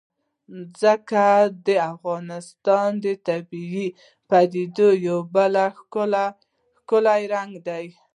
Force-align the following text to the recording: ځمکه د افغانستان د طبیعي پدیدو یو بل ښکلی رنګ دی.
ځمکه 0.79 1.25
د 1.67 1.67
افغانستان 1.93 2.87
د 3.03 3.05
طبیعي 3.27 3.87
پدیدو 4.29 4.89
یو 5.07 5.19
بل 5.35 5.53
ښکلی 5.77 7.21
رنګ 7.33 7.51
دی. 7.67 7.85